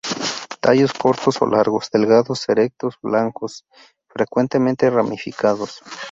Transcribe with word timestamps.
Tallos 0.63 0.93
cortos 0.93 1.39
o 1.43 1.45
largos, 1.45 1.91
delgados, 1.91 2.49
erectos, 2.49 2.95
blancos, 3.03 3.67
frecuentemente 4.09 4.89
ramificados. 4.89 5.77